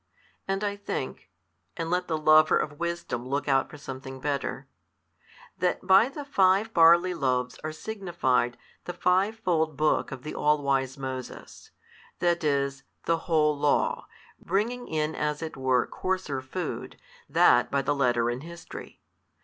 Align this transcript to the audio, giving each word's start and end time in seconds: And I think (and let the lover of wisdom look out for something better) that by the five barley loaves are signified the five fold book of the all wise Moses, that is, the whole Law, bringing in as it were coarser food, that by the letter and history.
And 0.47 0.63
I 0.63 0.77
think 0.77 1.29
(and 1.77 1.91
let 1.91 2.07
the 2.07 2.17
lover 2.17 2.57
of 2.57 2.79
wisdom 2.79 3.23
look 3.27 3.47
out 3.47 3.69
for 3.69 3.77
something 3.77 4.19
better) 4.19 4.65
that 5.59 5.85
by 5.85 6.09
the 6.09 6.25
five 6.25 6.73
barley 6.73 7.13
loaves 7.13 7.59
are 7.63 7.71
signified 7.71 8.57
the 8.85 8.93
five 8.93 9.35
fold 9.37 9.77
book 9.77 10.11
of 10.11 10.23
the 10.23 10.33
all 10.33 10.63
wise 10.63 10.97
Moses, 10.97 11.69
that 12.17 12.43
is, 12.43 12.81
the 13.05 13.17
whole 13.29 13.55
Law, 13.55 14.07
bringing 14.39 14.87
in 14.87 15.13
as 15.13 15.43
it 15.43 15.55
were 15.55 15.85
coarser 15.85 16.41
food, 16.41 16.97
that 17.29 17.69
by 17.69 17.83
the 17.83 17.93
letter 17.93 18.31
and 18.31 18.41
history. 18.41 19.01